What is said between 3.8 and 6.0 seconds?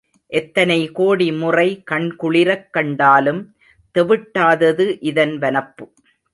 தெவிட்டாதது இதன் வனப்பு.